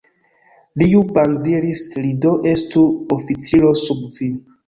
[0.81, 2.85] Liu Bang diris, Li do estu
[3.19, 4.31] oficiro sub vi.